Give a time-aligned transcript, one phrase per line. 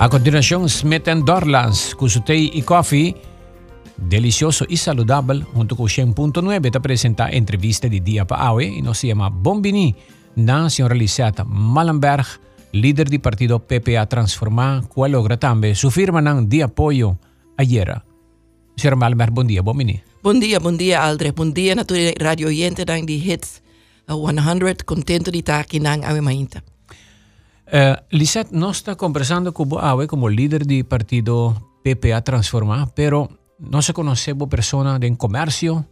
[0.00, 3.14] A continuación, Smith Dorlands, con su té y coffee,
[3.98, 9.02] delicioso y saludable, junto con 100.9, te presenta entrevista de día para hoy y nos
[9.02, 9.94] llama Bombini,
[10.36, 12.24] nación realizada Malenberg,
[12.72, 17.18] líder del partido PPA Transformar, cual logra también su firma de apoyo
[17.58, 18.02] ayer.
[18.76, 20.00] Señor Malenberg, buen día, Bombini.
[20.22, 21.32] Buen día, buen día, Aldre.
[21.32, 23.60] Buen día, natuurlijk radio oyente, dan die hits
[24.06, 26.64] 100, contento de estar aquí en Awemainta.
[27.72, 33.28] Uh, Lisette no está conversando con Boawe como líder del partido PPA Transforma, pero
[33.60, 35.86] no se conoce como persona de comercio,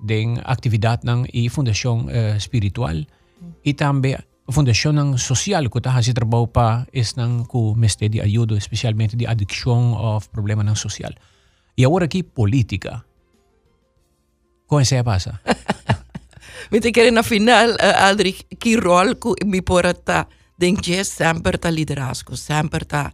[0.00, 3.06] de actividad y fundación uh, espiritual
[3.62, 7.14] y también fundación social que está haciendo para es
[7.48, 11.18] con meste de ayuda, especialmente de adicción o problemas social.
[11.76, 13.04] Y ahora aquí política.
[14.66, 15.42] ¿Cómo se pasa?
[16.70, 20.28] Me te quieren al final, uh, Aldrich, qué rol que mi porta
[20.64, 23.12] denk je sempre tá liderazgo, sempre tá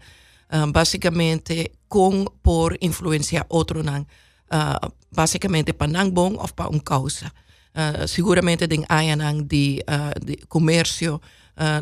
[0.53, 6.81] um, basicamente com por influenciar outro não, uh, basicamente para não bom ou para uma
[6.81, 7.33] causa.
[7.75, 11.21] Uh, seguramente den ayanang de, uh, uh,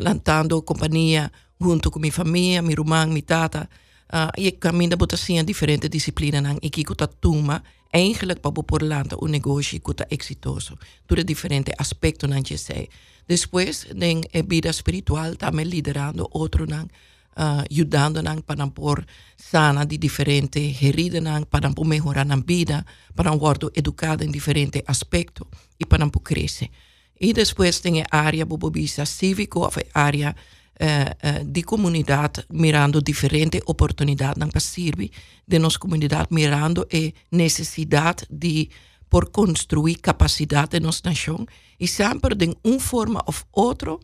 [0.01, 1.31] lantando companhia
[1.61, 3.69] junto com minha família, meu irmão, minha tata.
[4.11, 7.61] Uh, e caminho da assim diferentes disciplinas nang e que kuta tuma
[7.93, 10.79] eigenlijk para por landa um negócio kuta exitoso.
[11.05, 12.89] Tudo diferente aspecto nang je sei.
[13.29, 16.87] Después, en vida espiritual, también liderando otro, uh,
[17.69, 19.05] ayudando para por
[19.37, 25.47] sana de diferentes heridas, para por mejorar la vida, para ser educado en diferentes aspectos
[25.77, 26.71] y para por crecer.
[27.19, 30.35] Y después, en área bobobisa cívico, o área
[30.79, 35.11] uh, uh, de comunidad, mirando diferentes oportunidades para servir
[35.45, 38.71] de nuestra comunidad, mirando la necesidad de
[39.09, 41.45] por construir capacidade em nossa nação
[41.79, 43.99] e sempre de uma forma ou outra uh,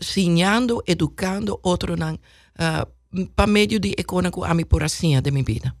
[0.00, 5.74] ensinando, educando outro uh, para meio de econômico a minha poracinha de minha vida.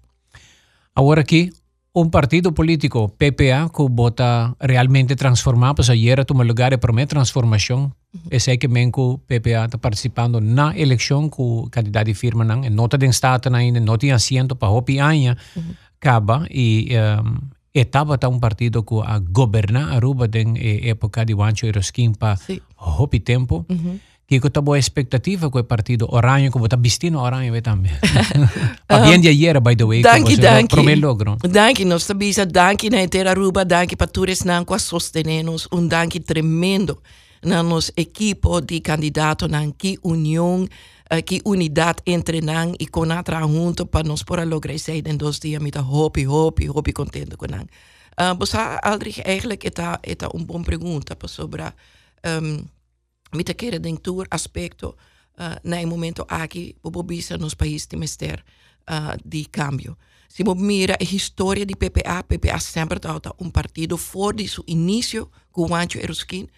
[0.94, 1.52] Agora aqui,
[1.94, 7.92] um partido político, PPA, que bota realmente transformar, pois ayer tomar lugar para uma transformação.
[8.14, 8.38] Uhum.
[8.40, 11.70] Sei que mesmo que o PPA está participando na eleição com o
[12.04, 15.36] de firma, não, não tem estado ainda, não tem assento para o pianha,
[16.00, 17.38] acaba e um,
[17.74, 22.62] estava tá um partido que a governar Aruba em época de Wancho Eroskin para sí.
[22.76, 23.64] hopi tempo.
[23.68, 23.98] Uhum.
[24.26, 27.92] Que eu boa expectativa com o partido Oranho, que eu estou vestindo Oranho também.
[28.86, 30.02] Para bem de ayer, by the way.
[30.02, 30.76] Danke, danke.
[30.76, 31.38] Primeiro logro.
[31.48, 34.44] Danke, nós sabia, danke na inteira Aruba, danke para todos
[34.82, 36.98] sostenernos, um danke tremendo
[37.42, 40.68] na nossa equipe de candidatos, na que união
[41.24, 45.38] que unidade entre nós e com a junto para nós poder lograr isso em dois
[45.38, 47.66] dias met hoop, hoop, hoop contente com nós.
[48.18, 52.68] Uh, você, Aldrich, eigenlijk esta esta uma boa pergunta sobre um,
[53.32, 54.96] met querer denken aspecto
[55.38, 58.44] uh, no momento aqui, bobisa nos países de mister
[58.90, 59.96] uh, de cambio.
[60.28, 64.64] Se você mira a história de PPA, PPA sempre ha um partido for de seu
[64.66, 66.48] início com o Ancho Eruskin,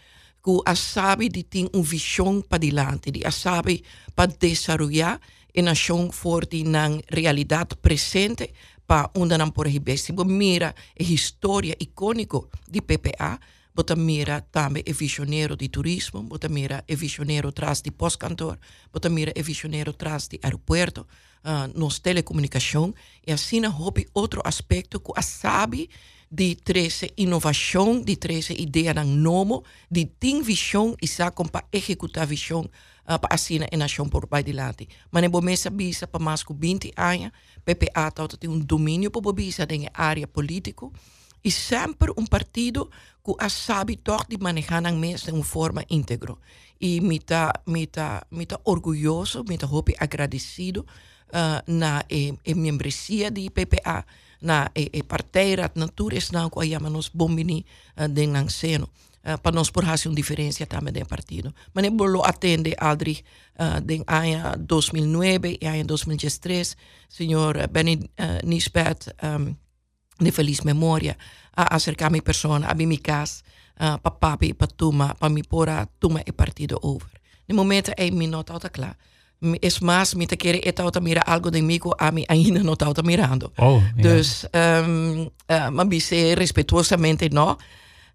[0.42, 3.82] que a sabe de ter uma visão para diante, de a sabe
[4.14, 8.52] para desenvolver a nação forte na realidade presente
[8.86, 13.38] para onde não por você mira a história icônica de PPA,
[13.72, 18.58] você mira também o visionário de turismo, você mira o visionário atrás de pós-cantor,
[18.92, 21.06] você mira o visionário atrás de aeroporto,
[21.44, 22.92] uh, nos telecomunicação,
[23.24, 25.88] e assim, houve outro aspecto que a sabe
[26.32, 31.50] de trece innovación, die trece idea de nomo, visão e executar visão
[32.12, 32.70] para a vision
[33.10, 34.88] uh, pa asina eh, en nación por bailati.
[35.10, 37.32] Mane bomesa bisa mais de 20 anos.
[37.64, 40.86] PPA tauta um domínio para po bobisa na área política
[41.42, 42.90] e sempre um partido
[43.24, 43.98] que sabe
[44.28, 46.36] de manejar ang de uma forma íntegra
[46.80, 48.60] e mita, mita, mita
[49.98, 50.86] agradecido
[51.32, 54.06] uh, na eh, e, e membresía de PPA.
[54.40, 55.02] na e, e
[55.74, 57.64] natuur is nou na ko yama nos bombini
[57.96, 61.52] eh, den lang seno uh, eh, para nos por hacer un diferencia también del partido
[61.74, 63.24] mane bolo atende aldri
[63.82, 66.76] den aya 2009 y año 2013
[67.08, 68.10] señor eh, Benny
[68.44, 69.56] Nispet, um, ehm,
[70.18, 71.16] de feliz memoria.
[71.52, 73.42] Ah, a acercar mi persona a ah, mi casa
[73.76, 78.52] cas, papapi patuma pa mi pora tuma e partido over de momento e mi nota
[78.52, 78.96] alta klaar.
[79.60, 83.02] Es más, me te quiere estado mira algo de mí a mí ainda no estaba
[83.02, 83.52] mirando.
[83.56, 84.14] Oh, yeah.
[84.14, 87.58] Dus, um, uh, me dice respetuosamente no.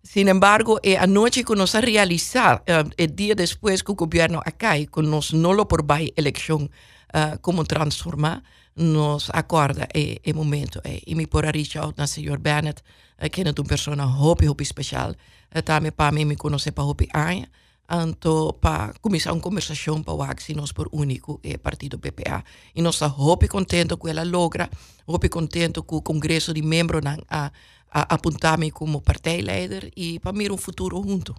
[0.03, 4.41] Sin embargo, eh, anoche que nos ha realizado, uh, el día después que el gobierno
[4.45, 6.69] acá, y con nos no lo por by elección,
[7.13, 8.43] uh, como transformar,
[8.75, 10.81] nos acorda eh, el momento.
[10.83, 12.83] Eh, y me por reach out al señor Bennett,
[13.17, 15.17] eh, que es una persona hopi, hopi especial.
[15.55, 17.49] Uh, también para mí me conoce para hopi años.
[17.89, 22.43] Anto pa começar uma conversação para o nós por único e partido PPA
[22.75, 24.69] e nós está hope contento com ela logra
[25.05, 27.51] hope contento com o congresso de membros a,
[27.91, 31.35] a apontar-me como partijleider e para mim um futuro junto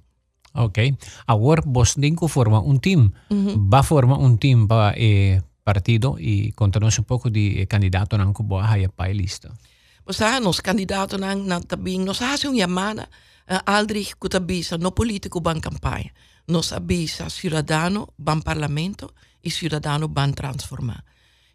[0.59, 0.97] Ok.
[1.27, 3.13] Agora vos que forma um time.
[3.29, 3.69] Uhum.
[3.69, 8.43] Va formar um time para eh, partido e contanos um pouco de eh, candidato que
[8.43, 9.53] boa a para a lista.
[10.07, 13.09] Pues ah, nos candidato não na tabing nos hace uma chamada
[13.51, 16.13] uh, aldrig kutabisa no político ban campanha.
[16.49, 19.13] Nos abisa cidadano ban parlamento
[19.43, 21.05] e cidadano ban transformar.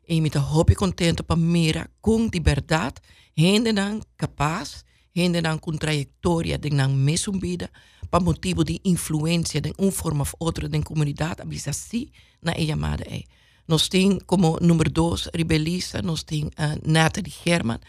[0.07, 2.95] E me hoop contento para mira com liberdade,
[3.35, 4.83] gente não capaz,
[5.15, 7.69] gente não com trajetória de não mesmo vida,
[8.09, 12.09] para motivo de influência de uma forma ou outra da comunidade, abisa assim
[12.41, 13.23] na e chamada é.
[13.67, 17.79] Nós temos como número dois rebelista, nós temos uh, Nathalie German,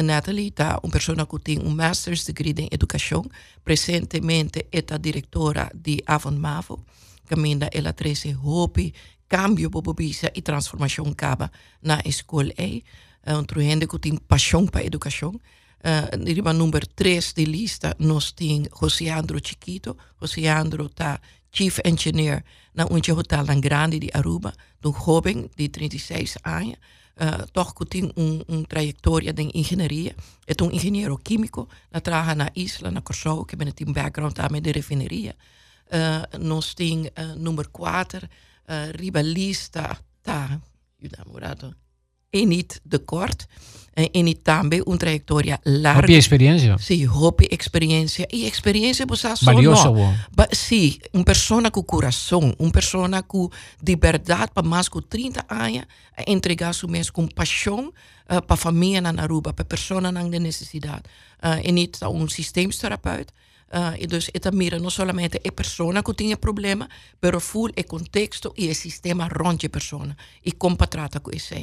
[0.00, 3.24] Natalie está uma pessoa que tem um master's degree em educação.
[3.66, 6.84] Recentemente é a diretora de Avon Mavo.
[7.26, 8.94] Caminha ela traz hope,
[9.28, 11.50] cambio bobobisa e transformação caba
[11.82, 12.52] na escola.
[12.56, 15.38] É um gente que tem paixão para a educação.
[15.84, 19.96] Uh, número 3 de lista, nós temos José Andro Chiquito.
[20.20, 21.20] José Andro está
[21.52, 22.44] Chief Engineer
[22.74, 24.54] na um hotel grande de Aruba,
[24.84, 26.76] um jovem de 36 anos
[27.16, 30.14] uh, toch tem um, um trajetória de engenharia.
[30.46, 34.60] É um engenheiro químico, na trabalha na isla, na Corsou, que tem um background também
[34.60, 35.36] de refineria.
[35.86, 40.60] Uh, nós temos uh, número 4, uh, ribalista, tá,
[41.18, 41.74] namorado,
[42.32, 43.46] Enid de Kort.
[43.94, 46.00] En niet também uma trajetória larga.
[46.00, 46.78] Hopi experiência?
[46.78, 48.26] Sim, hopi experiência.
[48.32, 50.14] E experiência você só Valiosa, não.
[50.50, 53.50] Sim, uma pessoa com coração, uma pessoa com
[53.86, 55.84] liberdade para mais de 30 anos
[56.26, 60.22] entregar seu mês com paixão uh, para a família na Aruba, para a pessoa na
[60.22, 61.02] necessidade.
[61.42, 63.32] Uh, e niet um sistemterapeuta.
[63.68, 66.88] Uh, e dus mira não somente a pessoa que tem problema,
[67.20, 71.54] mas full o contexto e o sistema rond a pessoa e como trata com isso.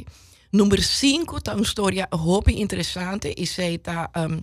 [0.52, 3.34] Número 5 está uma história muito interessante.
[3.38, 4.42] E sei está um,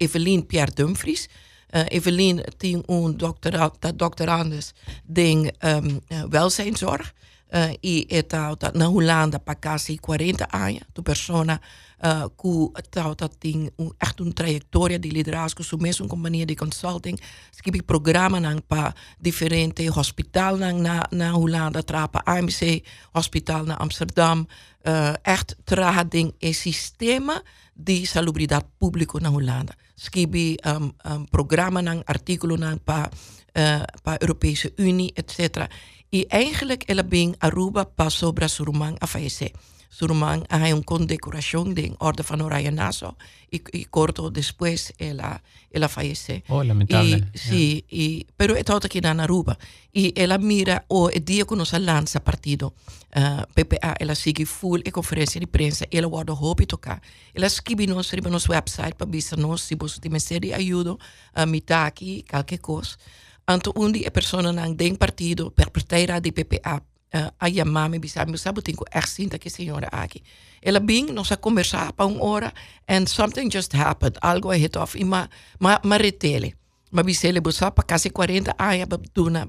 [0.00, 1.28] Evelyn Pierre Dumfries.
[1.68, 4.74] Uh, Evelyn tem um doctorato, doctorandes
[5.14, 7.12] em um, welzijnzorg.
[7.56, 11.60] Eh, uh, y etauta na Holanda pakasi 40 años tu persona
[12.04, 16.54] uh, ku etauta ting un, echt un trajectoria di liderazgo su mes un compañía de
[16.54, 17.16] consulting
[17.50, 24.44] skipi programa nang pa diferente hospital nang na na Holanda trapa AMC hospital na Amsterdam
[24.84, 27.40] uh, echt traha ding e sistema
[27.72, 33.08] di salubridad publico na Holanda skibi um, ehm, um, ehm, programa nang artikulo nang pa
[33.56, 35.32] uh, pa Europese Unie etc.
[35.32, 35.68] cetera
[36.12, 39.52] E eigenlijk, ela bem Aruba passou para Surumang a falecer.
[39.88, 43.16] Surumang hay una condecoración de Orden van Oraya Nassau
[43.50, 46.44] y, y corto después ella, ella fallece.
[46.48, 47.24] Oh, lamentable.
[47.32, 49.58] Y, sí, y, pero è stata aquí en Aruba.
[49.92, 52.74] Y ella mira, o el día que nos lanza partido,
[53.14, 57.00] uh, eh, PPA, ella sigue full e conferenza di prensa, ella guarda hopi tocca.
[57.32, 60.98] Ella scrive nos, riba nos website para nos, si vos ti di aiuto,
[61.36, 62.96] uh, mitaki, qualche cosa.
[63.46, 66.82] Anto undi e persona nang den partido, per partida di PPA,
[67.14, 70.22] uh, a chamar-me e sabe, sabe, tenho echt zien dat senhora aqui.
[70.60, 72.52] Ela bem, nós a conversar para uma hora
[72.88, 75.28] and something just happened, algo hit off, e ma,
[75.60, 76.54] ma, ma retele.
[76.90, 78.88] Ma bisele buscar para quase 40 anos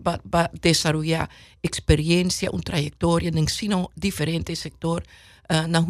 [0.04, 1.30] para para desarrollar
[1.64, 5.04] experiência, uma trajetória em sino diferente setor
[5.52, 5.84] uh, na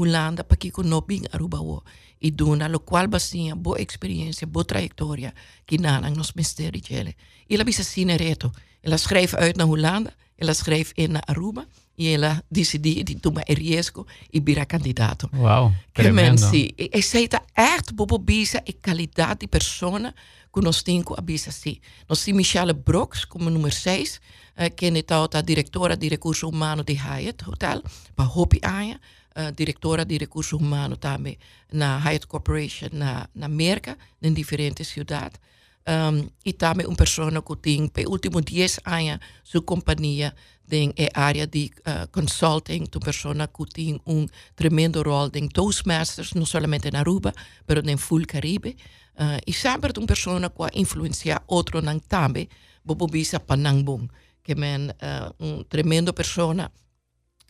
[0.58, 1.84] que não bem aruba o
[2.20, 5.34] e duna lo qual basinha boa experiência, boa trajetória
[5.66, 7.16] que nana nos misteri dele.
[7.48, 8.52] Ela bisa sine reto.
[8.82, 14.06] Ela schreef uit na Holanda ela schreef in Aruba e ela decidiu de tomar risco
[14.32, 15.30] e virar candidato.
[15.34, 16.40] Uau, tremendo.
[16.40, 20.14] Sim, e aceita echt bobo bisa e qualidade de pessoa
[20.54, 21.80] que nós temos a bisa sim.
[22.08, 24.22] Nós temos Michelle Brooks como número 6,
[24.58, 27.84] uh, que é a diretora de recursos humanos de Hyatt Hotel,
[28.16, 29.00] para Hopi Aya,
[29.36, 31.38] uh, diretora de recursos humanos também
[31.72, 35.40] na Hyatt Corporation na, na América, em diferentes cidades.
[35.88, 40.36] Um, e também uma pessoa que tem, pelos últimos 10 anos, sua companhia
[40.70, 46.46] em área de uh, consulting, uma pessoa que tem um tremendo rol em Toastmasters, não
[46.46, 47.34] somente na Aruba,
[47.66, 48.76] mas no full Caribe.
[49.16, 52.50] Uh, e sempre uma pessoa que influencia outro também,
[52.84, 54.10] bobo bisa panangbong,
[54.48, 56.72] que é uh, uma tremenda pessoa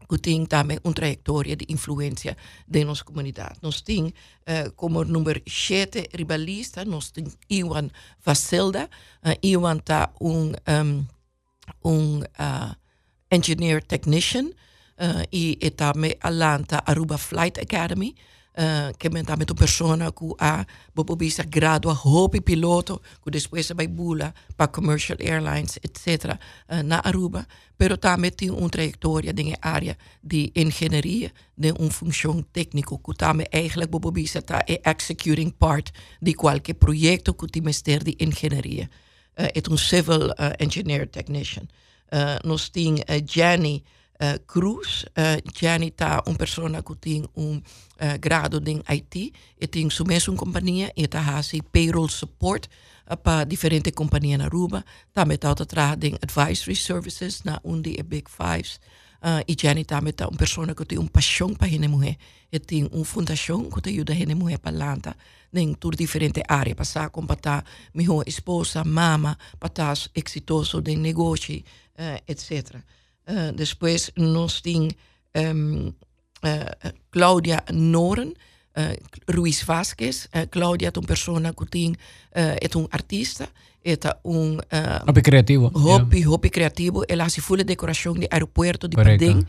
[0.09, 2.35] que tem também uma trajetória de influência
[2.67, 3.59] de nossa comunidade.
[3.61, 7.89] Nós temos uh, como número 7 ribalista, nós temos Iwan
[8.25, 8.89] Vasilda.
[9.23, 11.05] Uh, Iwan está um, um,
[11.85, 12.75] um uh,
[13.29, 18.15] engineer technician uh, e também Atlanta Aruba Flight Academy.
[18.57, 23.87] Uh, que men também persona que a bobo bisa gradua hopi piloto que depois vai
[23.87, 26.37] bula para commercial airlines etc
[26.69, 27.47] uh, na Aruba
[27.77, 33.47] pero também tem uma trajetória de área de engenharia de uma função técnica que também
[33.51, 38.89] eigenlijk bobo bisa tá é executing part de qualquer projeto que tem ministério de engenharia
[39.37, 41.67] uh, é um civil uh, engineer technician.
[42.11, 43.83] Uh, tem uh, Jenny
[44.21, 45.03] uh, Cruz.
[45.03, 47.61] Uh, Gianni está uma pessoa que tem um
[48.19, 52.69] grado em IT e tem sua mesma companhia e está fazendo payroll support
[53.23, 54.85] para diferentes companhias na Aruba.
[55.13, 58.79] Também está atrás de advisory services na um de Big Fives.
[59.17, 62.17] Uh, e Gianni também está uma pessoa que tem uma paixão para a mulher.
[62.51, 65.15] E tem uma fundação que ajuda a mulher para lança
[65.53, 66.75] em todas diferentes áreas.
[66.75, 72.75] Para com para minha esposa, mama, para estar exitoso em negócio, uh, etc.
[73.27, 74.93] Uh, depois nós temos
[75.35, 80.29] um, uh, Claudia Noren, uh, Ruiz Vasquez.
[80.49, 81.95] Claudia é uma pessoa que tem,
[82.33, 83.49] é um artista,
[83.83, 84.57] é um
[85.05, 85.67] hobby criativo.
[85.67, 86.29] Hobby, yeah.
[86.29, 87.03] hobby criativo.
[87.07, 89.45] Ela faz full decoração de aeroporto de Padem.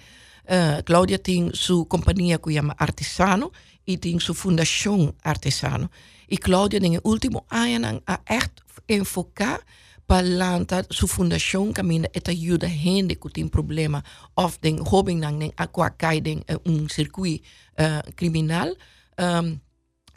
[0.84, 3.52] Claudia tem sua companhia que chama Artesano
[3.86, 5.88] e tem sua fundação Artesano.
[6.28, 8.50] E Claudia, no último ano, a echt
[8.88, 9.60] enfocar
[10.08, 14.02] palanta su fundación camina eta ayuda gente que tiene problema
[14.34, 17.42] of den joven nang nen aqua den uh, un circuit
[17.78, 18.74] uh, criminal
[19.18, 19.60] um,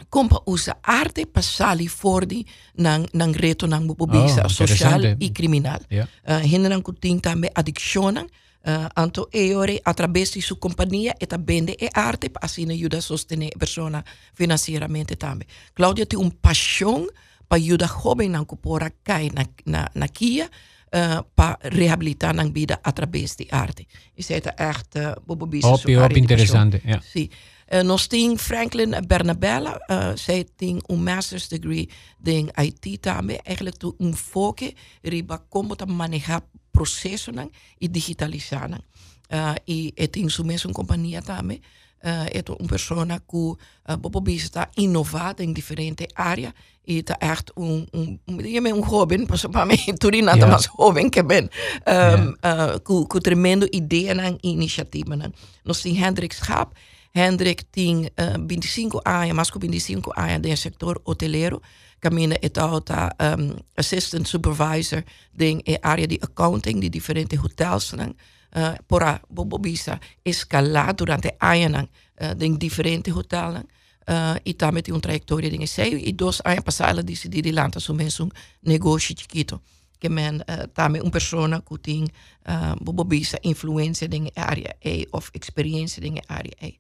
[0.10, 2.46] kompa usa arte para sali fordi
[2.78, 5.84] nang nang reto nang bubisa oh, social e criminal.
[5.90, 6.08] Yeah.
[6.26, 8.30] Uh, Hende nang kuting tambe adiccionan
[8.66, 13.58] uh, anto eore attraverso su compagnia e bende e arte para assim aiuta a sostenere
[13.58, 15.46] persona finanziariamente tambe.
[15.74, 17.08] Claudia tem un passion
[17.52, 20.48] pa yuda hobe nang kupora kai na na na kia
[20.96, 23.86] uh, pa rehabilita nang bida atrabes di arte.
[24.16, 25.68] Is het echt uh, bobo bisu.
[25.68, 26.80] Op op interessante.
[26.84, 27.00] Ja.
[27.04, 27.30] si
[27.72, 33.42] Uh, eh, nog sting Franklin Bernabella, uh, zij ting een master's degree ding IT daarmee.
[33.42, 36.42] Eigenlijk toen un foke riba como te manejar
[36.72, 38.84] processen en digitaliseren.
[39.30, 41.62] Uh, y ting su mes een compagnie daarmee
[42.04, 46.54] uh, é uma pessoa que uh, bobo está inovada em diferentes áreas
[46.86, 49.26] e está echt um, um, um jovem,
[49.66, 52.76] mim, tudo nada mais jovem que ben, um, yeah.
[52.76, 55.16] uh, com, com tremendo ideia e iniciativa.
[55.64, 56.74] Nós temos Hendrik Schaap,
[57.14, 61.62] Hendrik tem uh, 25 anos, mais que 25 anos no setor hoteleiro,
[62.00, 65.04] caminha e tal, tá, um, assistant supervisor
[65.40, 67.94] em área de accounting de diferentes hotels.
[67.94, 68.12] Né?
[68.56, 73.64] Uh, pora bobisa escalar durante anos uh, em diferentes hotéis
[74.08, 77.92] uh, e também tem uma trajetória de seis e dois anos passados decidi de lançar
[77.92, 78.30] um
[78.64, 79.62] negócio chiquito
[80.02, 85.24] que men uh, também uma pessoa que tem uh, bobisa influência na área A ou
[85.40, 86.72] experiência na área A.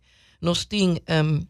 [0.41, 1.45] Nós temos um,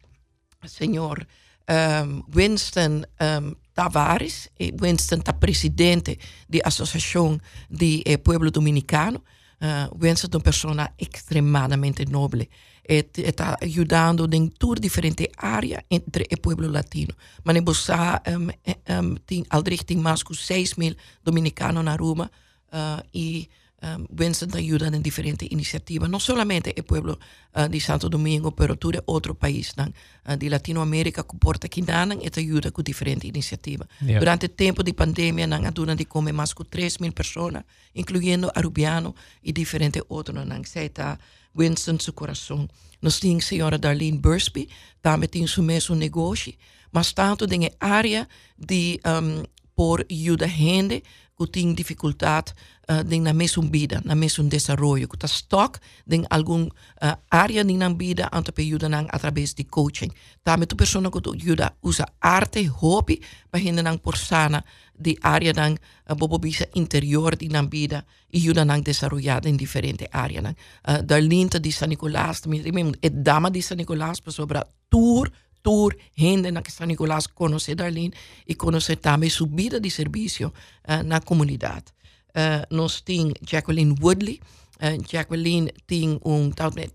[0.68, 1.26] senhor
[1.70, 9.24] um, Winston um, Tavares, Winston é presidente da Associação de Pueblo Dominicano,
[9.62, 12.50] uh, é uma pessoa extremadamente nobre.
[12.84, 17.14] Está ajudando em todas diferentes áreas entre o povo latino.
[17.44, 22.30] Mas em Bossá, um, um, tem aldrig tem mais de 6 mil dominicanos na Roma
[22.68, 23.48] uh, e
[23.82, 27.18] um, Vincent ayudan em diferentes iniciativas, não somente o povo uh,
[27.54, 29.92] ah, de Santo Domingo, pero também outro país dan,
[30.26, 33.88] uh, de Latinoamérica, comporta que dan esta ajuda com diferentes iniciativas.
[34.02, 34.20] Yeah.
[34.20, 36.64] Durante o tempo de pandemia, dan ayudan de comer más que
[37.00, 37.64] mil pessoas,
[37.96, 40.48] incluindo Arubiano e diferentes outros.
[40.48, 41.18] Dan Zeta,
[41.56, 42.70] Winston, coração.
[43.02, 44.70] Nós Nos a senhora Darlene Bursby,
[45.02, 46.54] também tem su mes negócio,
[46.92, 49.44] mas tanto en área de um,
[49.76, 51.04] por ayuda gente
[51.36, 52.54] que tem dificuldade
[52.92, 55.08] uh, ding na mesum bida, na mesum desarrollo.
[55.08, 56.68] Kuta stok, ding algún
[57.02, 60.12] uh, eh, area ding nang bida anta pe ayuda nang a través de coaching.
[60.44, 65.80] Tame tu persona kuta ayuda usa arte, hobby, pahinda nang porsana de area nang
[66.10, 70.56] uh, bobo bisa interior ding nang bida, ayuda nang desarrollada en diferente area nang.
[70.88, 75.32] Uh, Darlinta di San Nicolás, et e dama di San Nicolás, pa sobra tour,
[75.64, 78.14] tour gente na que San Nicolás conoce Darlene
[78.46, 80.54] y conoce también su vida de servicio
[80.88, 81.84] uh, na comunidad.
[82.32, 84.40] Uh, nós temos Jacqueline Woodley.
[84.78, 86.90] Uh, Jacqueline tem um talvez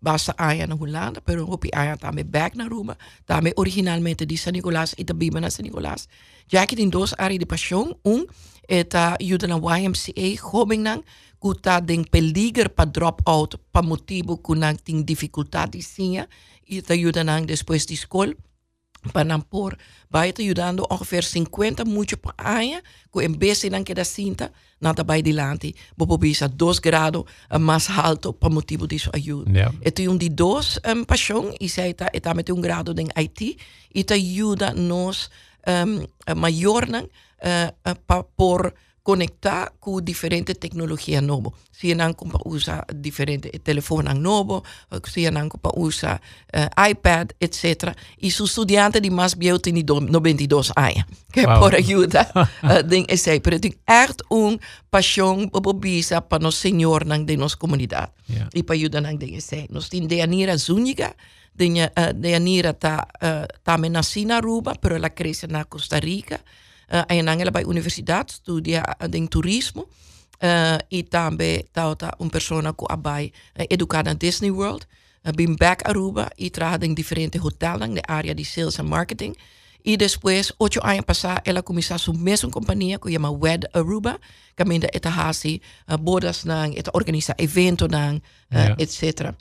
[0.00, 4.52] basta aia na Holanda, pero hopi aia também back na Roma, também originalmente de San
[4.52, 6.08] Nicolás e também na San Nicolás.
[6.48, 7.96] Tem duas áreas de paixão,
[8.68, 11.02] é tá ajuda na YMCA, jovem nang,
[11.60, 16.18] tá den peligro para drop out, para motivo que nang tem dificuldade sim,
[16.68, 17.94] e tá ajuda nang depois de
[19.12, 19.76] Panampor
[20.10, 24.52] vai te ajudando ongeveer 50 muito por año, com em vez de que da cinta,
[24.80, 27.24] nada vai dilante, bobo bisa 2 graus
[27.60, 29.50] mais alto por motivo disso ajuda.
[29.50, 29.74] Yeah.
[29.84, 33.08] E tu um de dois um, paixão, e se está está met um grado em
[33.14, 33.56] Haiti,
[33.94, 35.30] e te ajuda nos
[35.66, 38.72] um, maior uh, uh, por
[39.06, 41.54] conectar com diferente tecnologia novo.
[41.70, 44.64] Se não para usar diferente telefone novo,
[45.04, 46.20] se não para usar
[46.50, 47.94] uh, iPad, etc.
[48.20, 51.60] E os estudantes de mais beauty de 92 anos, que wow.
[51.60, 53.38] por ajuda uh, den esse.
[53.38, 54.58] Pero tem echt um
[54.90, 58.10] paixão para bisa para nos senhor de nossa comunidade.
[58.28, 58.50] Yeah.
[58.56, 59.68] E para ajudar nang den esse.
[59.70, 61.14] Nós temos de anira zúnica,
[61.54, 66.40] de, uh, tá uh, tá menacina Aruba, pero ela cresce na Costa Rica.
[66.88, 69.86] uh, en Angela bij universiteit studeerde eh, in toerisme.
[70.38, 71.66] Eh, en dan ben ik
[72.18, 74.86] een persoon die bij Educat in Disney World.
[75.22, 76.30] Ik back Aruba.
[76.36, 79.38] i trad in verschillende hotels in de area die sales en marketing.
[79.82, 80.08] En dan,
[80.56, 84.18] acht jaar passen, ik begon zo'n mesum compagnie, die heet Wed Aruba.
[84.54, 85.62] Ik ben in de etahasi,
[86.00, 86.42] bodas,
[86.90, 88.22] organiseer evenementen,
[88.76, 89.34] et cetera.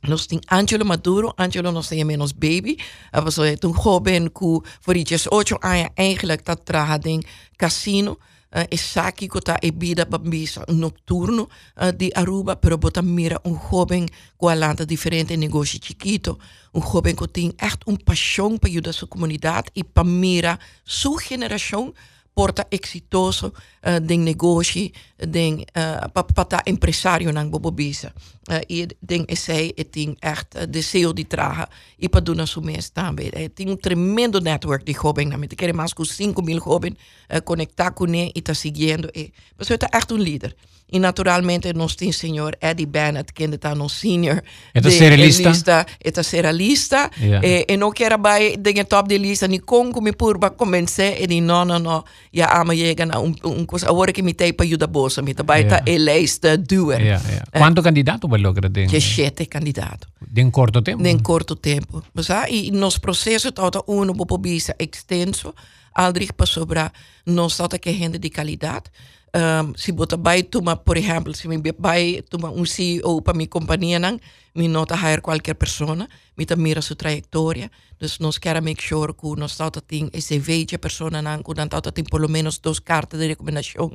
[0.00, 1.32] Nos ting Angelo Maduro.
[1.36, 2.78] Angelo nos ting menos baby.
[3.12, 7.26] Ah, uh, was uh, eh, toen Goben ku voor ietsjes ocho aan eigenlijk dat trading
[7.56, 8.18] casino.
[8.50, 8.64] Eh,
[8.96, 14.84] uh, que kota ebida bambisa nocturno uh, de Aruba, pero bota mira un joven coalanta
[14.84, 16.38] diferente en negocio chiquito.
[16.72, 20.58] Un joven que tiene echt un pasión para ayudar a su comunidad y para mira
[20.84, 21.94] su generación
[22.34, 28.12] porta exitoso uh, den ding den uh, pata impresario nang bobobisa.
[28.50, 31.68] Uh, ding essay e tem echt uh, de CEO die traga
[31.98, 33.30] e para dona sumes be.
[33.36, 35.56] Uh, ting un tremendo network di jovem na nou, mente.
[35.56, 36.96] kere mais que 5 mil jovens
[37.28, 39.10] uh, conectar com ele e está.
[39.14, 40.54] E, mas so ta echt un leader.
[40.92, 44.42] E naturalmente nos tem senhor Eddie Bennett, que ainda está no senior.
[44.74, 45.86] É de ser lista.
[46.02, 47.10] É de ser lista.
[47.20, 47.46] Yeah.
[47.46, 51.26] E, e não quero vai de top de lista, ni com como purba comecei e
[51.26, 54.52] di no, no, no, ja ama chega na um, um coisa, agora que me tem
[54.52, 57.00] para ajudar bolsa, me vai tá eleita doer.
[57.00, 57.46] Yeah, yeah.
[57.52, 58.88] Quanto candidato vai logra den?
[58.88, 60.08] Que sete candidato.
[60.20, 61.02] Den corto tempo?
[61.02, 62.02] Den corto tempo.
[62.12, 65.54] Mas ah, e nos processos tota uno popo bisa extenso,
[65.94, 66.92] aldrig para sobrar,
[67.26, 68.90] nós tota que rende de qualidade.
[69.34, 73.46] um, si bota bai tuma, por ejemplo, si mi bai tuma un CEO para mi
[73.46, 74.20] compañía, nan,
[74.54, 77.70] mi nota hire cualquier persona, mi ta mira su trayectoria.
[77.98, 81.56] Dus nos quiera make sure ku nos tauta ting SCV, persona nan, Nang.
[81.56, 83.94] nan ta ting por lo menos dos cartas de recomendación,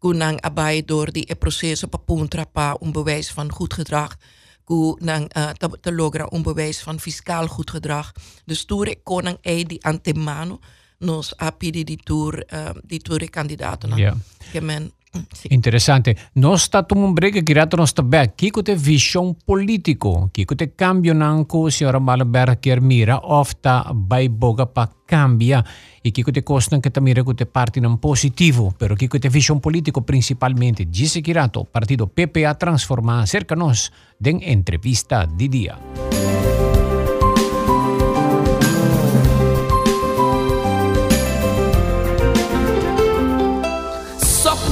[0.00, 0.38] que Nang.
[0.42, 4.16] abai door die e proceso pa puntra pa un bewijs van goed gedrag.
[4.64, 8.12] Ku nang uh, eh, te, te logra un bewijs van fiscaal goed gedrag.
[8.44, 10.60] Dus toen ik kon een ei antemano,
[11.02, 13.96] nos a pidi di tour uh, di tour candidato no?
[13.96, 14.16] Yeah.
[14.50, 14.90] che men
[15.30, 15.48] sì.
[15.52, 16.16] Interessante.
[16.34, 18.32] Non sta tu un break girato non sta bene.
[18.34, 24.66] Chi te vision politico, chi te cambio nanco signora Malber che mira, ofta bai boga
[24.66, 25.62] pa cambia
[26.00, 29.28] e chi te costa che te mira che te parti in positivo, però chi te
[29.28, 36.41] vision politico principalmente gise girato partito PPA transforma cerca nos den entrevista di dia.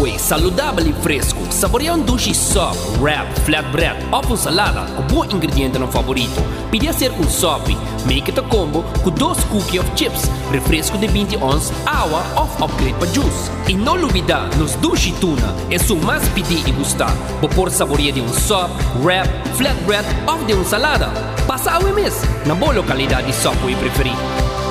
[0.00, 1.40] Subway, saudável e fresco.
[1.50, 6.40] Saboreia um duche soft, wrap, flatbread ou com salada com bom ingrediente no favorito.
[6.70, 7.68] Podia ser um sop,
[8.06, 12.64] make it a combo com dois cookies of chips, refresco de 20 ons, água ou
[12.64, 13.50] upgrade para juice.
[13.68, 17.12] E não olvidar, nos duche tuna, é o mais pedir e gostar.
[17.38, 18.70] Vou pôr saboreia de um sop,
[19.02, 21.10] wrap, flatbread ou de uma salada.
[21.46, 24.16] Passa a mês na boa localidade de Subway preferida.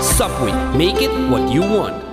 [0.01, 2.08] Subway, make it what you want.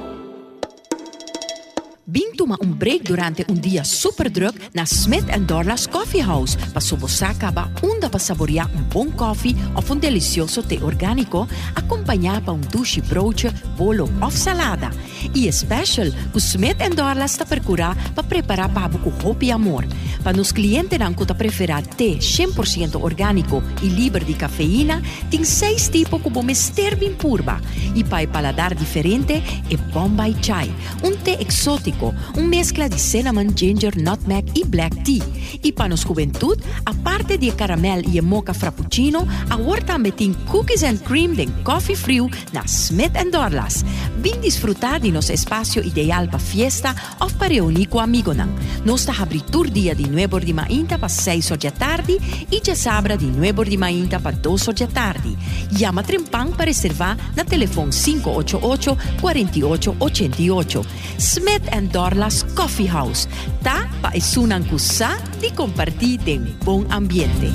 [2.09, 7.51] Bintuma um break durante um dia super druk na Smith Dorlas Coffee House para sobosaka
[7.51, 12.61] ba unda para saborear um bom coffee of um delicioso té orgânico acompanhado para um
[12.61, 14.93] douche broodje, bolo of salada.
[15.35, 19.85] E special, o Smith Dorlas está percurar para preparar para com hope amor.
[20.23, 25.89] Para nos clientes não que preferir té 100% orgânico e livre de cafeína, tem seis
[25.89, 27.61] tipos como mester bem purba.
[27.97, 31.96] E para paladar diferente, é Bombay Chai, um té exótico
[32.37, 35.23] un mezcla de cinnamon, ginger, nutmeg y black tea.
[35.63, 41.35] Y para nos juventud, aparte de caramel y mocha frappuccino, ahora también cookies and cream
[41.35, 43.85] de coffee frio na Smith Dorlas.
[44.23, 48.37] Bin disfrutar de nos espacio ideal para fiesta o para reunir con amigos.
[48.85, 52.19] Nos está abritur dia de 9 de mainta para 6 da tarde
[52.51, 55.37] e de sabra de 9 de mainta para 2 da tarde.
[55.71, 60.83] Llama Trempang para reservar na telefone 588 4888.
[61.19, 63.29] Smith Dorlas Coffee House.
[63.63, 67.51] Ta pa esunan kusa di compartir en buen ambiente.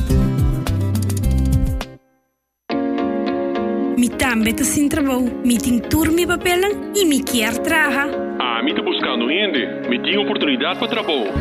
[3.98, 5.32] Mitad também tá sem trabalho.
[5.46, 8.10] Me tem turma papelan e me quer trabalhar.
[8.40, 9.90] Ah, me tá buscando gente.
[9.90, 11.32] Me tem oportunidade para trabalho.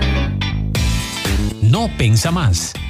[1.63, 2.31] Não pensa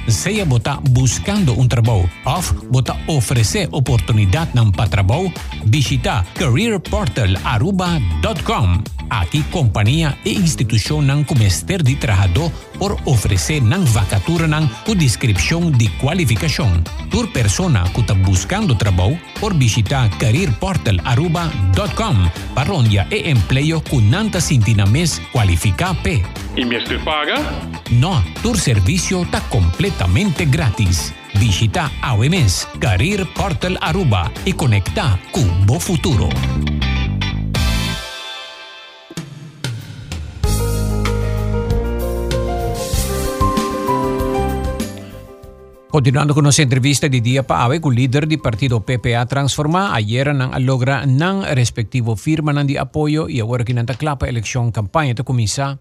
[0.07, 5.33] Seja bota buscando um trabalho ou bota oferecer oportunidade não para trabalho,
[5.65, 9.01] visita careerportalaruba.com.
[9.11, 15.69] Aqui companhia e instituição não comester de trabalhador por oferecer não vacatura não com descrição
[15.69, 16.81] de qualificação.
[17.09, 24.39] Por persona que está buscando trabalho, por visitar careerportalaruba.com para onde emprego que não está
[24.39, 26.23] sentindo mais qualificar P.
[26.55, 27.35] E me paga?
[27.91, 29.41] No, tu servicio está
[30.01, 31.13] completamente gratis.
[31.39, 36.27] Visita AOMS Career Portal Aruba e conecta com o futuro.
[45.87, 50.33] Continuando con nuestra entrevista de día para hoy con líder del partido PPA Transforma, ayer
[50.33, 55.13] nang logra nang respectivo firma nang di apoyo y ahora que nanta clapa elección campaña
[55.13, 55.77] te comienza,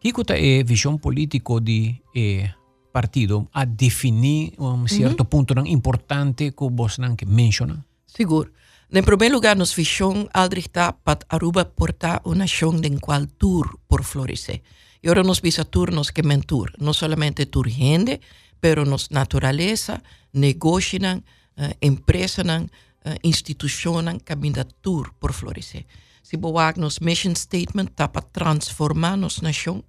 [0.00, 2.59] Kiko ta e visión político di e
[2.90, 7.86] partido a definir un certo punto nang importante que vos nang que menciona.
[8.06, 8.50] Seguro.
[8.90, 13.78] En primer lugar, nos visión aldrig está para Aruba portar una nación en cual tour
[13.86, 14.62] por florecer.
[15.00, 18.20] Y ahora nos visa turnos que mentur, no solamente tur gente,
[18.58, 25.86] pero nos naturaleza, negocio, uh, empresa, uh, institución, camina tour por florecer.
[26.22, 29.84] Si boak nos mission statement está para transformar nos nación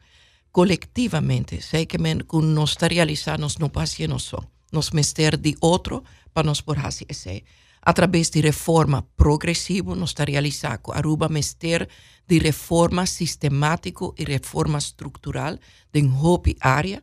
[0.52, 6.48] colectivamente, sei que men kun nos realizar nos no pasie nos mester de outro para
[6.48, 7.44] nos por hasi esse.
[7.82, 11.90] Através de reforma progressiva, nos realizar com Aruba mester
[12.28, 15.58] de reforma sistemático e reforma estrutural
[15.92, 17.02] de hopi área,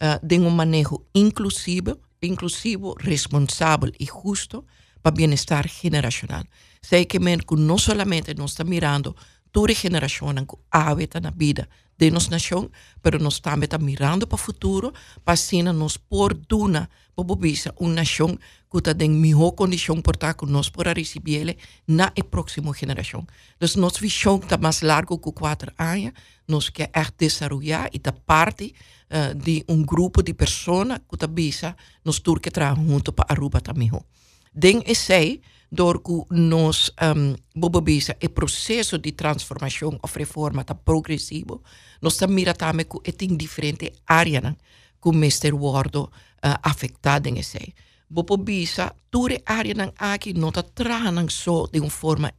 [0.00, 4.64] uh, de um manejo inclusivo, inclusivo, responsável e justo
[5.02, 6.44] para bem-estar generacional.
[6.80, 9.14] Sei que men não somente nos está mirando
[9.52, 12.70] toda geração que habita na vida de nossa nação,
[13.02, 14.92] pero nós também está mirando para o futuro,
[15.24, 18.38] para assim nos por duna, para bobisa, uma nação
[18.70, 23.24] que está em melhor condição para estar nós para receber na próxima geração.
[23.56, 26.12] Então, nossa visão está mais larga que quatro anos,
[26.48, 28.74] nós quer echt desenvolver e está parte
[29.10, 33.90] uh, de um grupo de pessoas que está bisa, nós trabalham junto para Aruba também.
[34.54, 35.40] Den esse
[35.70, 41.62] door nos um, bobobisa e processo de transformação ou reforma tá progressivo,
[42.00, 44.54] nós também mira também que tem diferente áreas
[45.02, 47.74] que o mestre wordo uh, afetado em esse.
[48.08, 52.32] Bobobisa, toda área nan aqui não está trabalhando só de uma forma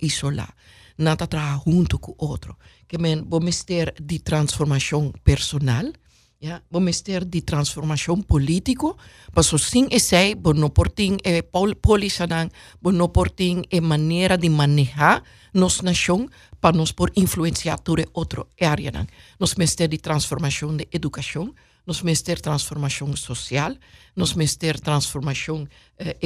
[0.97, 2.55] não está trabalhando junto com outro.
[2.87, 5.91] Que men, o mestre de transformação personal,
[6.39, 6.63] ¿ya?
[6.69, 8.97] Vamos a de transformación político,
[9.33, 15.23] pero sin ese, bueno, por tin, eh, polisadán, bueno, por tin, e manera di manejar
[15.53, 19.07] nos nación, pa nos por influenciar sobre otro e área.
[19.39, 23.75] Nos mestre de transformación de educación, nos mister transformação social,
[24.15, 25.67] nos mister transformação
[25.97, 26.17] eh,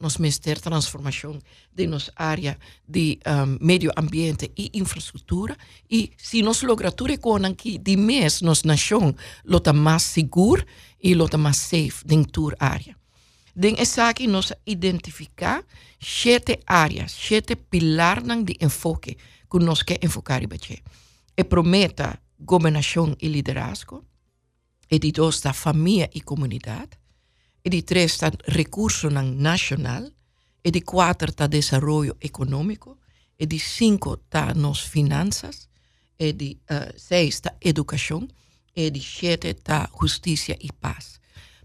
[0.00, 1.38] nos mister transformação
[1.74, 5.56] de nossa área de um, meio ambiente e infraestrutura.
[5.90, 10.64] E se nós logramos com aqui de mês, nos nação, lota mais seguro
[11.02, 12.96] e lota mais safe dentro da área.
[13.54, 15.64] Den essa aqui nós identificar
[15.98, 19.16] sete áreas, sete pilares de enfoque
[19.50, 20.82] que nós queremos enfocar e
[21.34, 24.04] E prometa governação e liderazgo,
[24.88, 26.98] e di dos sta família e comunidade,
[27.62, 30.10] e di três sta recurso nacional,
[30.62, 32.98] e di quatro sta desarrollo econômico,
[33.36, 35.68] e di cinco sta nos finanças,
[36.16, 38.26] e di uh, seis sta educação,
[38.74, 41.18] e di sete sta justiça e paz.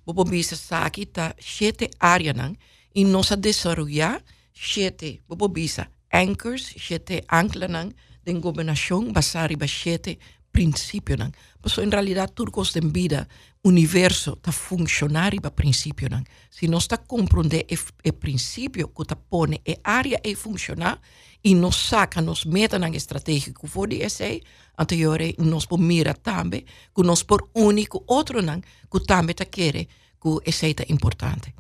[0.03, 2.57] Bobo bisa saki ta sete áreas nang,
[2.93, 10.19] e nossa desarrollar sete, bobo bisa anchors, sete ancla nang, den governação basari ba sete
[10.51, 11.33] principio nang.
[11.61, 13.27] Pero en realidad turcos en vida,
[13.63, 16.27] universo, ta funcionari ba principio nang.
[16.49, 20.99] Si no sta comprende e, e principio que ta pone e área e funcionar,
[21.41, 24.43] e nos saca, nos meta nang estratégico for di essay,
[24.77, 29.87] anteriore nos por mira tambe, que nos por único otro nang, que tambe ta quere,
[30.21, 31.55] que essay ta importante.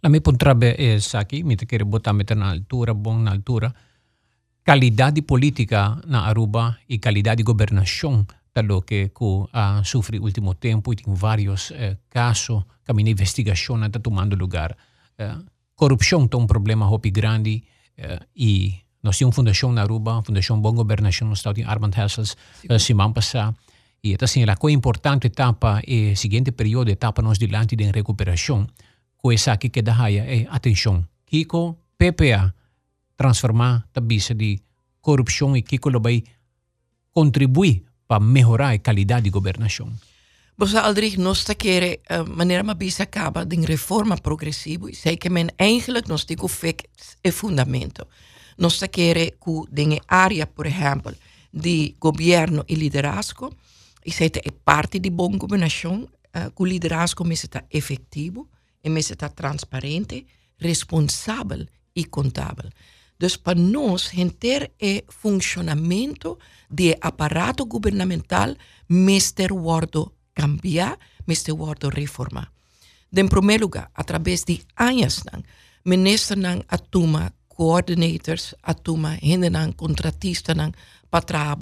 [0.00, 3.74] La mi potrebbe, eh, saki, mi te quere botar meter na altura, bon na altura,
[4.66, 8.26] qualidade política na Aruba e qualidade de governação
[8.62, 9.12] lo que
[9.52, 14.34] ha sufrido último tempo e tem vários eh, casos que a minha investigação está tomando
[14.34, 14.74] lugar.
[15.18, 15.36] Eh,
[15.76, 17.62] corrupção é um problema muito grande
[17.96, 21.92] eh, e nós temos uma fundação na Aruba, Fundação Bom Governação no estado de Armand
[21.96, 22.34] Hessels,
[22.68, 23.54] eh, semana passada,
[24.02, 28.66] e então, assim, a coisa importante etapa e seguinte período etapa nós diante de recuperação,
[29.18, 31.04] coisa que dá é atenção.
[31.26, 32.54] Kiko, PPA,
[33.16, 34.60] transformar a bisa de
[35.00, 36.22] corrupção e que vai
[37.12, 39.92] contribuir para melhorar a qualidade de governação.
[40.58, 45.28] Você Aldrich, nós querendo, uh, maneira uma bisa acaba de reforma progressiva, e sei que
[45.28, 46.88] men eigenlijk nós temos que
[47.22, 48.06] é fundamento.
[48.56, 51.14] Nós querendo que em área, por exemplo,
[51.52, 53.54] de governo e liderazgo,
[54.04, 58.48] e sei que é parte de boa governação, uh, que o liderazgo está efetivo,
[58.82, 60.26] e está transparente,
[60.58, 62.70] responsável e contábil.
[63.16, 66.38] Então, para nós, ter é funcionamento
[66.70, 68.54] de aparato governamental,
[68.88, 72.52] mestre wordo, cambiar, mestre wordo reformar.
[73.12, 75.24] Em primeiro lugar, através de anos,
[75.84, 80.72] ministro não atuma coordinators, atuma contratistas contratista não
[81.10, 81.56] patra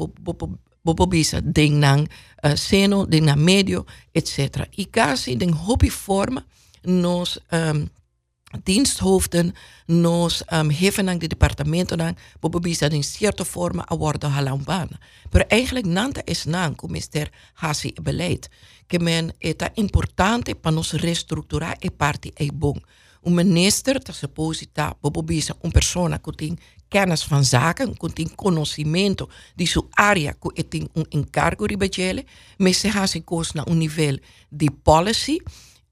[0.84, 2.08] bobobisa ding não uh,
[2.42, 4.68] eh, seno, den não medio, etc.
[4.76, 6.44] E quase den hobby forma
[6.84, 7.86] nós um, ehm,
[8.62, 9.54] diensthoofden
[9.86, 14.88] nos um, ehm, geven aan de departamento dan bijvoorbeeld in cierto forma awardo halamban.
[15.30, 18.48] Maar eigenlijk nanta is nan comister hasi beleid.
[18.86, 22.82] Que men eta importante panos nos reestructurar e parti e bon.
[23.22, 29.88] Un minister ta supposita bijvoorbeeld un persona kuting kennis van zaken, kuting conocimiento di su
[29.90, 32.24] area ku eting un encargo ribajele,
[32.58, 35.40] me se hasi kos na un nivel di policy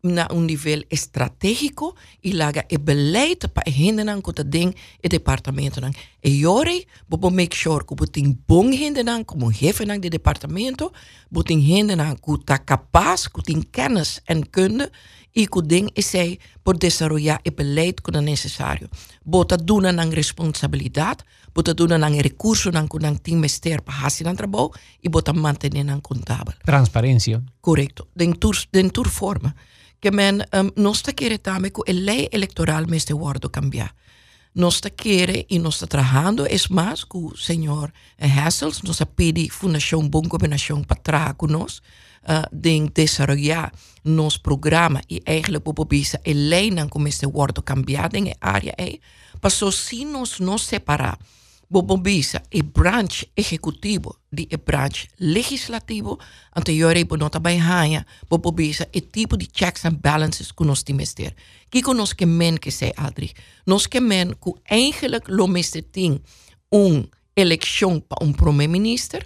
[0.03, 5.81] na un nivel estratégico y laga e beleid pa hinden ang kuta ding e departamento
[5.81, 5.95] nan.
[6.19, 10.91] E yori bobo make sure ko buting bon hinden ang kumo heffen ang de departamento
[11.31, 14.91] buting hinden ku ta capaz kuting kennis en kunde
[15.33, 18.91] y ku ding e sei por desarrollar e beleid kuda necesario.
[19.23, 21.23] Bota duna nang responsabilidad
[21.55, 25.33] bota duna nang recurso nan ku nan tin mester pa hasi ang i y bota
[25.33, 27.41] mantenen nan contabel transparencia.
[27.61, 28.09] Correcto.
[28.15, 29.55] Den tur, den tur forma.
[30.03, 33.95] Que men um, non sta quere também que a lei eleitoral me este wordo cambiar.
[34.55, 39.49] Não está quere e não está trabalhando é mais que o senhor Hassels nos pede
[39.49, 41.87] Fundação Bom Governação para trabalhar conosco
[42.27, 43.71] uh, de desenvolver
[44.05, 45.01] nos programa.
[45.09, 48.99] E eigenlijk popobisa a lei não como este wordo cambiar em área é
[49.41, 51.17] para só se nós nos separar
[51.73, 56.19] Bobobisa e branch executivo di e branch legislativo
[56.53, 61.35] anteriore bonota bij haya Bobobisa e tipo de checks and balances que nós temos ter.
[61.71, 63.33] Que nós que men que sei Adri.
[63.65, 66.21] Nós que men que eigenlijk lo meste ting
[66.71, 69.25] um eleição para um primeiro-ministro,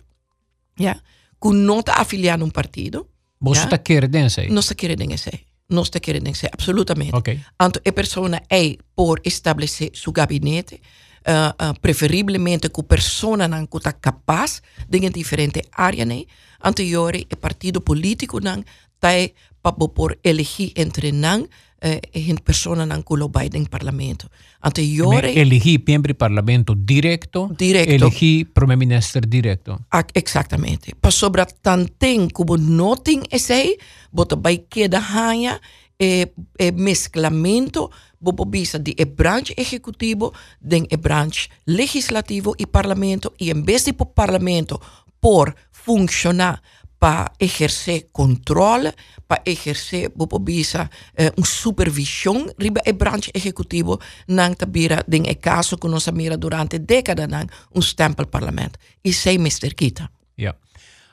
[0.78, 1.00] ja,
[1.42, 3.08] que não está afiliado a um partido.
[3.40, 4.48] Você está querendo sei?
[4.48, 5.40] Não está querendo sei.
[5.68, 7.14] Não está querendo sei, absolutamente.
[7.16, 7.40] Okay.
[7.58, 10.80] Anto a pessoa é por estabelecer seu gabinete,
[11.26, 16.26] Eh, eh, uh, uh, preferibilmente com pessoas não que tá capaz de diferente área ne
[16.60, 18.62] anterior e partido politico nan
[19.00, 21.48] tá e papo por elegir entre não
[21.80, 24.30] eh, personas han colaborado en el Parlamento.
[24.60, 27.92] Anterior, elegí siempre Parlamento directo, directo.
[27.92, 29.78] elegí primer minister directo.
[29.90, 30.94] Ah, exactamente.
[31.00, 33.78] Pas sobra tanten como noting e is hij,
[34.10, 35.60] bota bij keda haia
[35.98, 43.32] e, e mesclamento bobo bisa di e branch executivo den e branch legislativo e parlamento
[43.38, 44.80] e em vez de por parlamento
[45.20, 46.60] por funcionar
[46.98, 48.92] para exercer controle,
[49.28, 55.34] para exercer bobo bisa eh, um supervisão riba e branch executivo nang tabira den e
[55.36, 59.74] caso que nós mira durante décadas nang um stempel parlamento e sei Mr.
[59.74, 60.10] Kita.
[60.38, 60.56] Ja.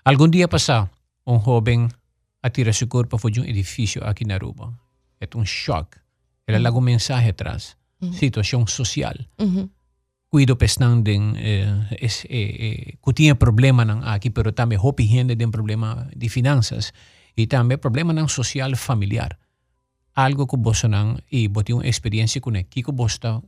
[0.06, 0.90] Algum dia passar
[1.28, 1.90] um jovem
[2.44, 4.78] atira su corpo fuori un edificio aqui na Aruba.
[5.20, 6.00] É um choque.
[6.46, 7.78] Ela lago mensagem atrás.
[8.04, 8.14] -hmm.
[8.14, 9.16] Situação social.
[9.38, 9.70] -hmm.
[10.30, 15.36] Cuido pesnang den eh, es, eh, eh, que tinha problema aqui, pero também hopi gente
[15.36, 16.92] tem problema de finanças
[17.38, 19.38] e também problema nang social familiar.
[20.16, 23.42] Algo que você não e bote uma experiência com que você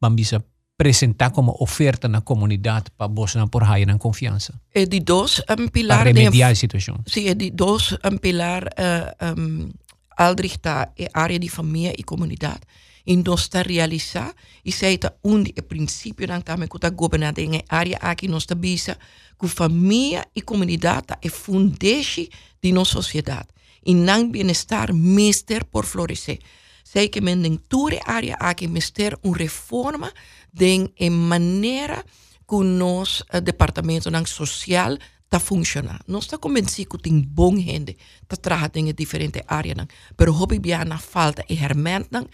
[0.00, 0.44] bambisa
[0.78, 4.54] apresentar como oferta na comunidade para você por raia na confiança.
[4.72, 7.00] É de dois um pilar para remediar a situação.
[7.04, 9.70] Sim, é de dois um pilar uh, um,
[10.16, 12.60] Aldrich tá é área de família e comunidade.
[13.04, 14.32] E nós está realizar
[14.64, 18.44] e sei tá onde é princípio não também que está governando em área aqui nós
[18.44, 18.96] está bisa
[19.40, 22.28] que família e comunidade é fundeixe
[22.62, 23.48] de nossa sociedade.
[23.84, 26.38] E não bem-estar mister por florescer.
[26.84, 30.12] Sei que men em toda área aqui mister uma reforma
[30.58, 32.04] de maneira
[32.48, 34.96] que o nosso uh, departamento social
[35.28, 36.00] está funcionando.
[36.08, 39.76] Nós está convencido que tem bom gente que trabalha em diferentes áreas,
[40.18, 40.60] mas hobby
[40.98, 42.26] falta e herment não,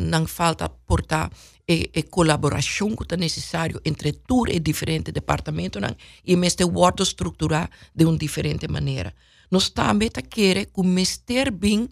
[0.00, 1.30] não falta portar
[1.68, 5.82] e, e colaboração que é necessário entre todos os diferentes departamentos
[6.24, 9.12] e este wordo estruturar de uma diferente maneira.
[9.50, 11.88] Nós também queremos que o mestre bem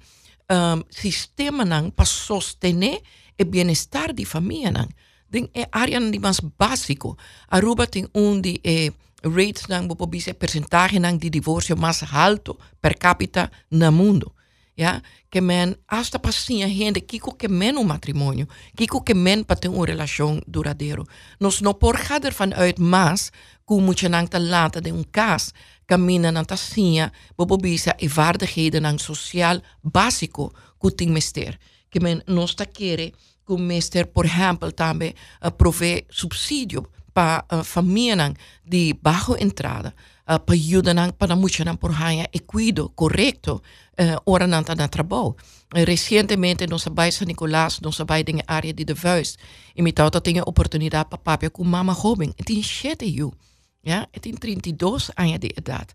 [0.51, 3.03] um, sistema para sostener
[3.39, 4.71] o bem-estar da família.
[4.71, 4.89] Não.
[5.29, 7.17] Den é área de mais básico.
[7.49, 8.91] Aruba tem um eh,
[9.23, 14.33] rates nang bopo bisa percentage nang di divorcio mais alto per capita no mundo.
[14.77, 19.57] Ja, que men hasta pasinha gente kiko que men um matrimônio, kiko que men para
[19.57, 21.07] ter uma relação duradouro.
[21.41, 23.33] No por gader vanuit mas
[23.65, 25.55] como je nang te laten de un kaas
[25.87, 31.59] camina na tasinha, bobo bisa e vaardigheden nang social básico kuting mester.
[31.89, 33.13] Que men nos ta kere
[33.47, 39.37] con mister por ejemplo, también eh, uh, proveer subsidio para uh, eh, familias de bajo
[39.39, 39.95] entrada,
[40.27, 43.63] eh, uh, para ayudar para muchas por haya equido, correcto,
[43.99, 45.37] uh, ora na trabalho.
[45.75, 49.39] Uh, recentemente, nós vai São Nicolás, nós vai em área de devuis,
[49.75, 52.33] e me tal, tem oportunidade para papai com mama Robin.
[52.37, 53.33] Het is 7 jaar,
[53.83, 55.95] ja, het is 32 anos de edad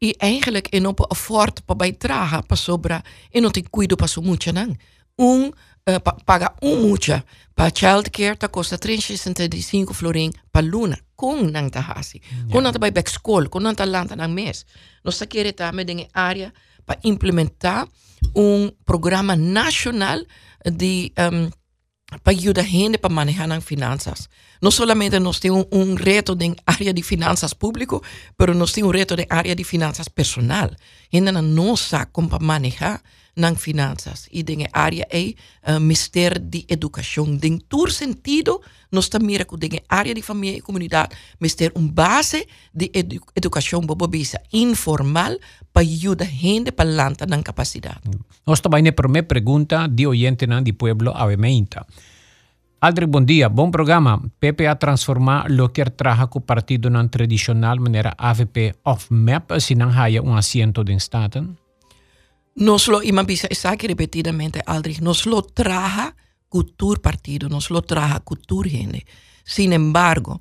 [0.00, 4.06] E eigenlijk en op een fort para bijdragen, para sobra, en não tem cuido para
[4.06, 4.76] su mucha nan
[5.18, 5.50] Um
[5.88, 7.24] uh, pa, paga um mucha
[7.54, 12.20] para childcare ta costa 365 florin pa luna com nang tahasi.
[12.22, 12.52] Yeah.
[12.52, 14.64] Com nang bij back school, com nang talanta nang mes.
[15.04, 16.52] Nós queremos também em área
[16.86, 17.88] para implementar
[18.34, 20.20] um programa nacional
[20.64, 21.50] de um,
[22.22, 24.28] para ayudar a gente para manejar las finanzas.
[24.60, 28.02] No solamente nos tiene un, un reto en área de finanzas público,
[28.36, 30.76] pero nos tiene un reto en área de finanzas personal.
[31.10, 33.02] Gente no sabe cómo manejar
[33.38, 37.38] las finanzas y en área de uh, de educación.
[37.42, 42.90] En todo sentido, nos también en área de familia y comunidad, mister un base de
[42.92, 45.40] edu educación bobobisa informal
[45.72, 48.00] para ayudar a gente para lanzar la capacidad.
[48.46, 51.86] Nós também por me pergunta de oyente na de pueblo Avementa.
[52.80, 53.48] Aldrich, bom dia.
[53.48, 54.22] Bom programa.
[54.38, 59.74] PPA transformar lo que traja com o partido na tradicional maneira AVP of MEP, se
[59.74, 61.56] não haya um assento de Staten?
[62.58, 66.16] Nos lo, y mabisa, sabe repetidamente, Aldrich, nos lo traja
[66.48, 69.06] cultura partido, nos lo traja cultura gente.
[69.44, 70.40] Sin embargo,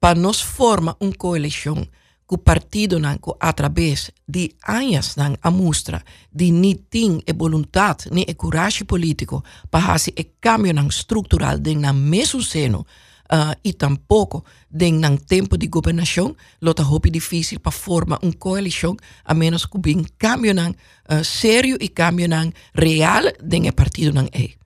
[0.00, 1.86] para nos forma uma coalição
[2.26, 8.22] que partido nanco através de anos nang a mostra de ni ting e vontade ni
[8.22, 12.86] e coragem político para fazer e cambio nang estrutural de na mesmo seno
[13.32, 18.96] uh, e tampouco de nang tempo de governação lota hopi difícil para formar uma coalição
[19.24, 20.74] a menos que bem cambio nang
[21.08, 24.56] uh, sério e cambio nang real de partido nang e.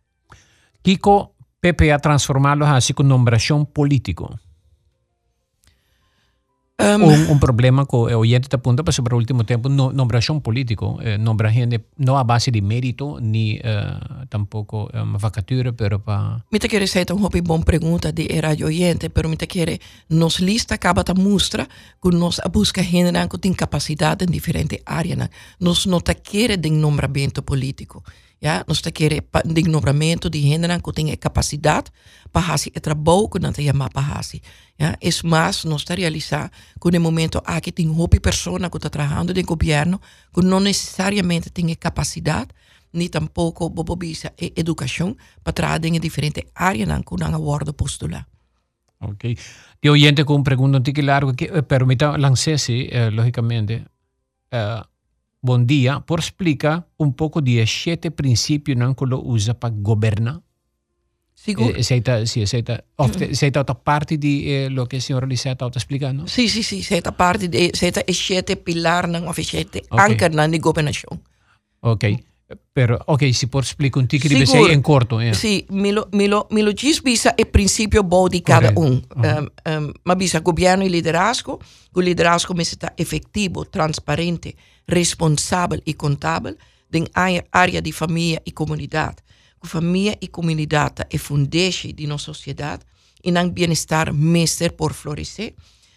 [0.82, 4.38] Kiko PPA transformarlo así con nombración político.
[6.82, 9.92] Um, un, un, problema que el oyente te apunta para sobre el último tiempo, no,
[9.92, 15.72] nombración político, eh, nombra gente no a base de mérito ni uh, tampoco um, vacatura,
[15.72, 16.44] pero para...
[16.50, 20.40] Me te quiere hacer una buena pregunta de radio oyente, pero me te quiere, nos
[20.40, 21.68] lista acaba de mostrar
[22.02, 26.70] que nos busca gente que tiene capacidad en diferentes áreas, nos no te quiere de
[26.70, 28.02] nombramiento político.
[28.42, 31.92] Ja, nós queremos de nombramiento de gente que tem capacidade
[32.32, 34.40] para o trabalho que nós temos para fazer.
[34.76, 36.50] Ja, é mais, nós estamos realizar
[36.80, 40.00] que no momento aqui tem uma pessoa que está trabalhando no governo
[40.34, 42.48] que não necessariamente tem capacidade
[42.92, 48.26] nem tampouco bobobisa e educação para trabalhar em diferentes áreas que não aborda postular.
[49.00, 49.36] Ok.
[49.80, 53.84] De oyente com pergunta um tique largo, que, eh, permita lançar-se, eh, logicamente,
[54.52, 54.91] uh,
[55.44, 60.40] Buon dia, por splica un poco di scete principi in anche lo usa per governa.
[61.32, 61.74] Sicuro?
[61.74, 63.32] Eh, seta, sì, seta, ofte, mm.
[63.32, 66.26] seta a parte di eh, lo che il signor Lisetta ha spiegato?
[66.26, 70.10] Sì, sì, sì, seta a parte di, eh, seta scete pilar of scete, okay.
[70.10, 71.20] anche non nella governazione.
[71.80, 72.14] Ok.
[72.72, 75.18] però, ok, si può spiegare un tic di sei in corto.
[75.20, 75.32] Yeah.
[75.32, 78.84] Sì, mi lo Milo Gisbisa il principio bo di cada okay.
[78.84, 79.02] un.
[79.16, 79.38] Uh-huh.
[79.38, 81.60] Um, um, ma bisa governo e liderazgo,
[81.94, 84.54] il liderazgo mi sta effettivo, trasparente,
[84.86, 86.56] responsabel e contabile,
[86.94, 87.06] in
[87.50, 89.14] area di famiglia e comunità
[89.66, 92.84] família e comunidade é fundação de nossa sociedade
[93.22, 94.12] e não bem-estar
[94.76, 95.54] por florescer.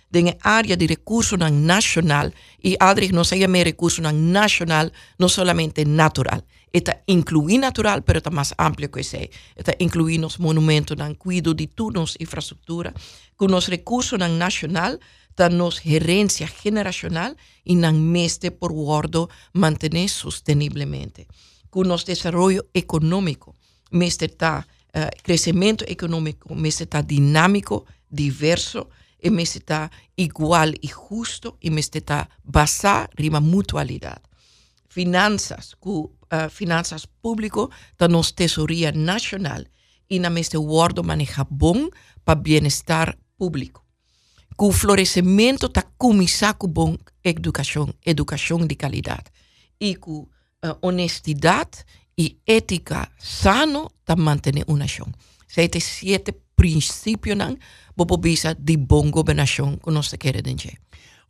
[0.09, 2.31] Den área de recursos nacional
[2.63, 6.41] e aldrig não seja mais recurso nacional, não somente natural.
[6.75, 9.15] Eta inclui natural, pero está mais amplo que isso.
[9.55, 12.93] Eta inclui nos monumentos, nan cuido de toda nossa infraestrutura,
[13.37, 14.99] com nos recursos nacional,
[15.37, 21.27] da nos gerência generacional e nan mestre por guardo mantener sostenivelmente.
[21.69, 23.55] Com nosso desenvolvimento econômico,
[23.91, 28.87] mestre está uh, crescimento econômico, mestre está dinâmico, diverso,
[29.25, 34.21] e mestre está igual e justo, e mestre está basado em mutualidade.
[34.87, 39.63] Finanças, com uh, finanças público da nossa tesouraria nacional
[40.07, 41.89] e na mestre guardo maneja bom
[42.23, 43.83] para bem-estar público.
[44.55, 49.25] Com florescimento da começar com bom educação, educação de qualidade.
[49.79, 50.29] E com uh,
[50.81, 51.83] honestidade
[52.15, 55.15] y ética sano para mantener una nación.
[55.47, 55.79] Siete
[56.55, 57.57] principio não
[57.95, 60.75] bobo bisa di bongo benasyon kung sa kere din siya.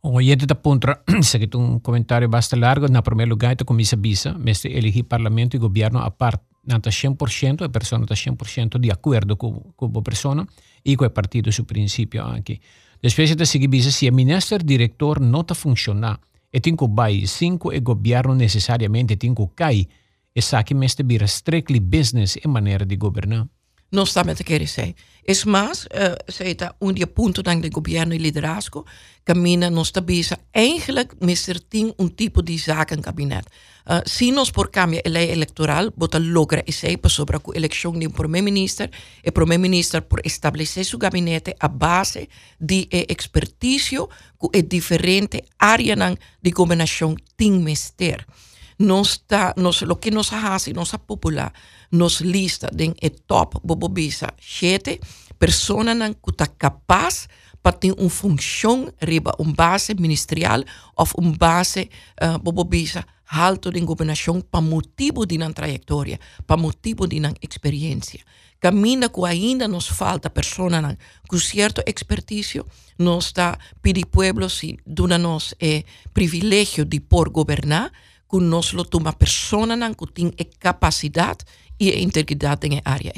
[0.02, 4.34] Un oyente te apunta, sé um un bastante largo, na primer lugar, esta comissão visa,
[4.38, 9.72] me elegí parlamento y gobierno aparte, nata 100%, la persona está 100% de acuerdo con,
[9.74, 10.46] con la persona
[10.84, 12.60] y con el partido, su principio anche.
[13.02, 16.20] Después de seguir visa, si el ministro director no está funcionando,
[16.52, 19.88] e tinko bai, cinco e gobierno necesariamente tinko kai,
[20.32, 23.48] e sa que meste bira strictly business e manera de governar.
[23.90, 24.94] Não está met querer ser.
[25.28, 28.86] Es más, uh, um dia ponto dan de governo e liderazgo,
[29.24, 33.44] camina não está bisa eigenlijk mister ting um tipo de zaken kabinet.
[33.86, 37.98] Uh, se nós por cambia a lei eleitoral, bota logra e seipa sobre a eleição
[37.98, 38.88] de um primeiro-ministro,
[39.24, 42.28] e primeiro-ministro por estabelecer seu gabinete a base
[42.60, 44.08] de eh, expertício
[44.40, 45.42] que é diferente
[46.42, 48.24] de governação tem mister.
[48.78, 51.52] Nós tá, nós, lo que nós faz, nossa popular,
[51.90, 55.00] nos lista den e top bobo bisa sete
[55.38, 57.28] persona nan kuta capaz
[57.62, 60.62] para ter uma função riba um base ministerial
[60.96, 61.90] ou um base
[62.22, 62.64] uh, bobo
[63.28, 68.20] alto de governação para motivo de nan trajetória, para motivo de nan experiência.
[68.60, 70.96] Camina que ainda nos falta persona
[71.28, 72.66] com certo expertício,
[72.98, 77.90] nos está pedir pueblo si duna nos é privilégio de por governar,
[78.28, 81.44] que nos lo toma persona que tem capacidade
[81.78, 83.12] e integridade em área.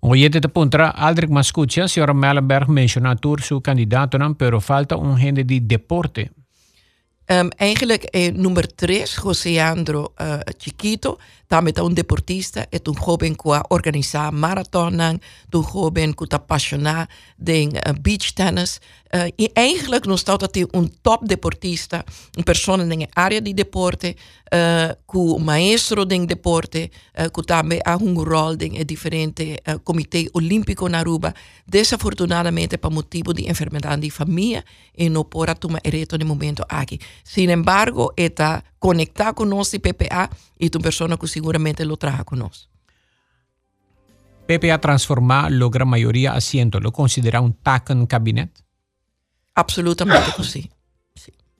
[0.00, 5.42] Oye, te apuntará Aldrich Mascucha, senhora Mellenberg mencionou tur su candidato, pero falta um gente
[5.42, 6.30] de deporte.
[7.30, 12.80] Um, eigenlijk eh, nummer 3 Joséandro José Andro eh, Chiquito, daarmee een un deportista, es
[12.84, 15.20] un joven que ha organizado maratonen,
[15.50, 17.06] un joven que está apasionado
[17.36, 18.80] de uh, beach tennis.
[19.10, 24.16] Uh, eigenlijk nos staat dat hij een topdeportista, een persoon in de area die deporte,
[24.48, 30.28] uh, com maestro de deporte, uh, que também há um rol em diferente uh, comitê
[30.34, 31.34] olímpico na Aruba.
[31.66, 34.64] Desafortunadamente, por motivo de enfermidade de família,
[34.96, 36.98] e não pode tomar reto no momento aqui.
[37.24, 42.24] Sin embargo, está conectado com nós de PPA e uma pessoa que seguramente lo traga
[42.24, 42.68] con nosotros.
[44.46, 48.50] PPA transformar logra mayoría asiento, ¿lo considera un TAC en cabinet?
[49.54, 50.42] Absolutamente.
[50.42, 50.70] Sì.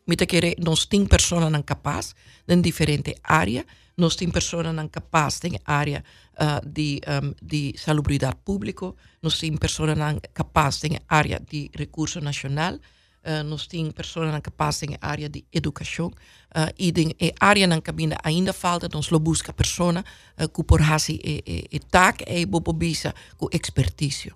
[0.08, 2.14] Mitakere, nós tem pessoas não capazes
[2.48, 6.02] em diferentes áreas, nós tem pessoas não capazes em área
[6.32, 11.70] uh, de, um, de salubridade pública, nós tem pessoas não capaz em área ah, de
[11.74, 12.78] recurso nacional,
[13.22, 16.12] ah, uh, nós tem pessoas não capaz em área de educação, uh,
[16.54, 20.80] ah, e em área não cabina ainda falta, nós lo busca pessoas uh, que por
[20.80, 24.32] hasi e, e, e tac e bobobisa com expertise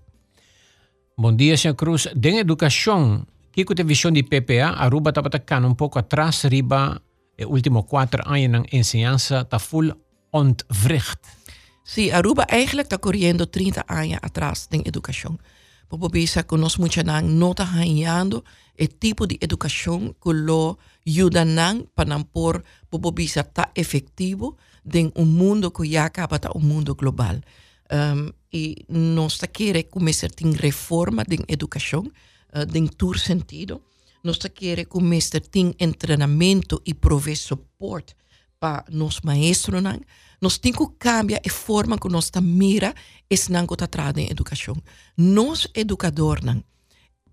[1.16, 2.08] Bom dia, senhor Cruz.
[2.16, 7.02] Den educação que Kikute visión de PPA, Aruba Tabatacana um pouco atrás, riba,
[7.36, 9.90] eh, último quatro anos en enseñanza, está full
[10.30, 11.20] ontwricht.
[11.84, 15.38] Sí, Aruba eigenlijk está correndo 30 anos atrás da educação.
[15.86, 18.42] Popo pensa que nós mucha nan não está ganhando
[18.80, 24.56] o tipo de educação que lo ayuda nan para por popo pensa está efectivo
[24.90, 27.42] em un mundo que ya acaba un mundo global.
[27.90, 32.10] Um, nós nos está quiere começar tem reforma da educação
[32.54, 33.82] uh, em todo sentido.
[34.22, 38.14] Nós queremos começar a treinamento e prover suporte
[38.60, 39.82] para nos maestros.
[40.40, 42.94] Nós temos que cambiar a forma que nós mira
[43.28, 44.76] esse nango tá em educação.
[45.16, 46.44] Nós educadores,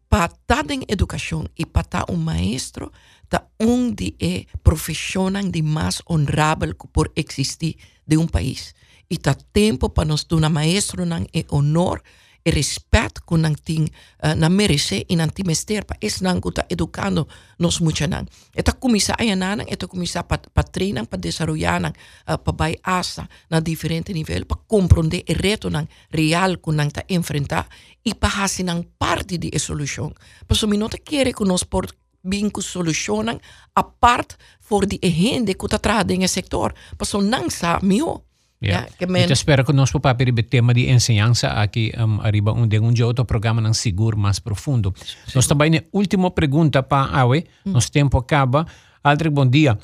[0.10, 2.92] para estar em educação e para estar um maestro,
[3.30, 7.76] tá onde é profissional de mais honorável por existir
[8.08, 8.74] de um país.
[9.08, 12.02] E tá tempo para nós dar maestro não é honor
[12.46, 16.66] respeto que não tem uh, não merece e não tem mester para esse não está
[16.70, 17.28] educando
[17.58, 18.26] nós muito não
[18.56, 23.60] esta comissão aí não esta comissão para para treinar uh, eh, para vai asa na
[23.60, 27.68] diferente nível para compreender o e reto não real que não está enfrentar
[28.06, 30.14] e para fazer não parte de solução
[30.48, 31.88] porque me não quer que nós por
[32.24, 33.40] binko solucionan
[33.76, 36.74] apart for e de gente que está trabalhando nesse setor.
[36.98, 38.24] Porque não sabe, meu,
[38.62, 39.24] mio Ja, men...
[39.24, 42.92] Eu espero que nós podamos o tema de ensinança aqui um, arriba um de um
[43.06, 44.94] outro programa não seguro mais profundo.
[44.98, 45.32] Sim.
[45.36, 47.72] Nós também na última pergunta para Awe, hum.
[47.72, 48.66] nosso tempo acaba.
[49.04, 49.78] Aldrich, bom dia.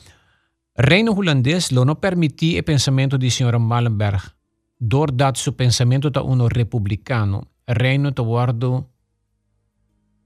[0.78, 4.22] Reino holandês não permitir o pensamento de senhora Malenberg.
[4.80, 8.86] Doordat seu pensamento está um republicano, Reino está guardo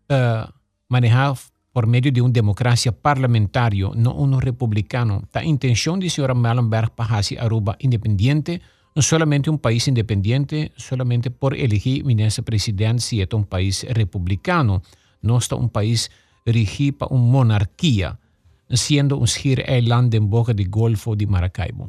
[0.10, 0.52] uh,
[0.90, 1.36] manejar
[1.80, 5.24] por medio de una democracia parlamentaria, no un republicano.
[5.32, 8.62] La intención de señora Mallenberg para Aruba independiente,
[8.94, 14.82] no solamente un país independiente, solamente por elegir ministro presidente si es un país republicano,
[15.22, 16.12] no está un país
[16.46, 18.20] regido por una monarquía,
[18.72, 21.88] siendo un schiereiland en boca del Golfo de Maracaibo.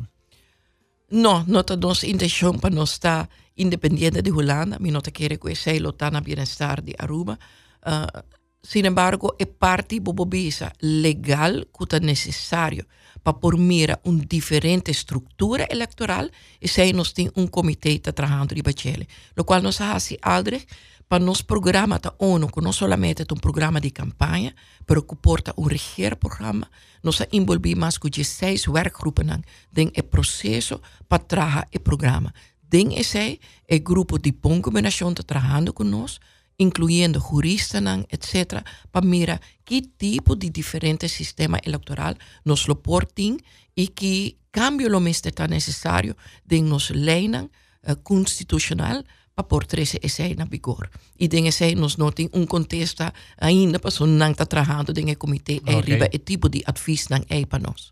[1.09, 5.57] No, no te nos intención para no estar independiente de Holanda, mi no quiere que
[5.57, 7.41] sea lotana bienestar de Aruba.
[7.85, 12.87] Uh, sin embargo, es parte bobobesa legal que es necesario
[13.23, 19.09] para formar una diferente estructura electoral y se nos tiene un comité trabajando en Bachele,
[19.35, 20.67] lo cual nos hace aldrig
[21.11, 24.55] para nos programa da ONU, que não somente é um programa de campanha,
[24.87, 26.71] pero que porta um regeerprogramma,
[27.03, 29.43] nos envolver mais com 16 werkgroepen
[29.77, 32.33] in het processo para trabalhar o programa.
[32.63, 36.25] Den esse é grupo de bom combinação está trabalhando conosco,
[36.61, 38.63] incluyendo juristas, etc.
[38.93, 43.43] para mirar qué tipo de diferentes sistemas electoral nos lo porten
[43.75, 47.45] y qué cambio lo más está necesario de nos leyes
[47.89, 50.91] uh, constitucional para portar ese en vigor.
[51.17, 55.61] Y de ese nos noten un contexto ainda para son trabajando en el comité eh,
[55.63, 55.77] okay.
[55.77, 57.89] arriba el tipo de advies nang eh, para nos.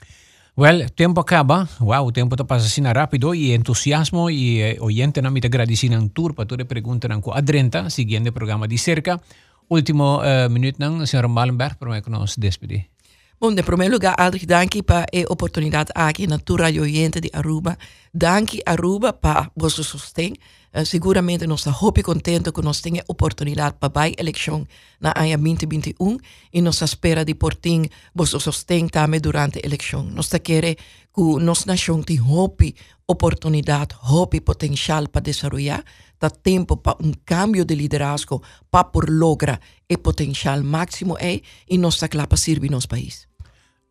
[0.59, 1.69] Well, tempo acaba.
[1.79, 5.95] Wow, tempo te pasa así rápido y entusiasmo y eh, oyente na mi te agradecen
[5.95, 9.23] un tour para tu pregunta nan ko adrenta, siguiente programa de cerca.
[9.69, 12.91] Último uh, minuto nang, señor Malenberg, para nos despedi.
[13.39, 17.31] Bom, em primeiro lugar, Aldrich, danke para a oportunidade aqui na tua radio oyente de
[17.33, 17.79] Aruba.
[18.13, 20.41] Danke Aruba para vosso sustento.
[20.75, 24.67] Uh, seguramente nós estamos muito contentes que nós tenhamos a oportunidade para a eleição
[25.01, 26.19] na ano 2021
[26.53, 30.03] e nós espera de portem vosso sustento também durante a eleição.
[30.03, 30.77] Nós queremos
[31.15, 32.75] que nossa nação tenha hope
[33.07, 35.83] oportunidade, hope potencial para desenvolver,
[36.21, 39.59] dá tempo para um cambio de liderazgo para por lograr
[39.91, 43.27] o potencial máximo é e nós está para servir nosso país.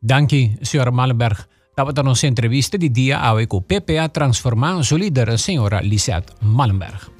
[0.01, 1.43] Danke, senhora Malenberg.
[1.77, 7.16] Tabatanon se entrevista di Dia Aveco PPA transformar su líder, senhora Lisette Malenberg.